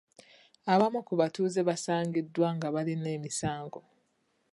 [0.73, 3.79] Abamu ku batuuze baasangiddwa nga balina emisango.